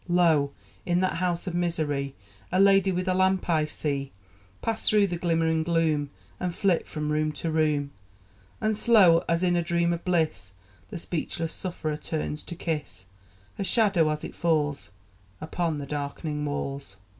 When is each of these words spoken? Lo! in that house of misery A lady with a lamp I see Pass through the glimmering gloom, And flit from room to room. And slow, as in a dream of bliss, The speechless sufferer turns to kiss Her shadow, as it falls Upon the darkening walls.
Lo! 0.07 0.51
in 0.83 0.99
that 1.01 1.17
house 1.17 1.45
of 1.45 1.53
misery 1.53 2.15
A 2.51 2.59
lady 2.59 2.91
with 2.91 3.07
a 3.07 3.13
lamp 3.13 3.47
I 3.47 3.65
see 3.65 4.11
Pass 4.63 4.89
through 4.89 5.05
the 5.05 5.15
glimmering 5.17 5.61
gloom, 5.61 6.09
And 6.39 6.55
flit 6.55 6.87
from 6.87 7.11
room 7.11 7.31
to 7.33 7.51
room. 7.51 7.91
And 8.59 8.75
slow, 8.75 9.23
as 9.29 9.43
in 9.43 9.55
a 9.55 9.61
dream 9.61 9.93
of 9.93 10.03
bliss, 10.03 10.53
The 10.89 10.97
speechless 10.97 11.53
sufferer 11.53 11.97
turns 11.97 12.41
to 12.45 12.55
kiss 12.55 13.05
Her 13.59 13.63
shadow, 13.63 14.09
as 14.09 14.23
it 14.23 14.33
falls 14.33 14.89
Upon 15.39 15.77
the 15.77 15.85
darkening 15.85 16.43
walls. 16.45 16.97